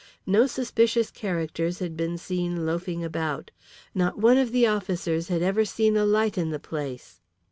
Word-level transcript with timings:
No 0.25 0.47
suspicious 0.47 1.11
characters 1.11 1.77
had 1.77 1.95
been 1.95 2.17
seen 2.17 2.65
loafing 2.65 3.03
about. 3.03 3.51
Not 3.93 4.17
one 4.17 4.37
of 4.39 4.51
the 4.51 4.65
officers 4.65 5.27
had 5.27 5.43
ever 5.43 5.63
seen 5.63 5.95
a 5.95 6.05
light 6.07 6.39
in 6.39 6.49
the 6.49 6.57
place. 6.57 7.21